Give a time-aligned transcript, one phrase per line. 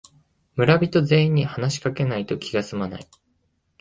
[0.55, 3.07] 村人全員に話しかけないと気がすまない